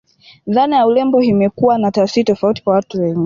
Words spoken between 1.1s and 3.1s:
imekuwa na tafsiri tofauti kwa watu